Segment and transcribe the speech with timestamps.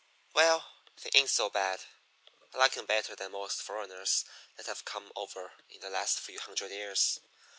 [0.33, 0.67] "Well,
[1.03, 1.81] they ain't so bad.
[2.55, 6.39] I like 'em better than most foreigners that have come over in the last few
[6.39, 7.19] hundred years.